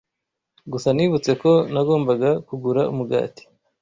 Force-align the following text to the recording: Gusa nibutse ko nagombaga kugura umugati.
Gusa 0.71 0.89
nibutse 0.95 1.31
ko 1.41 1.51
nagombaga 1.73 2.29
kugura 2.47 2.81
umugati. 2.91 3.43